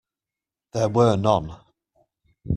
[0.73, 1.55] There were none.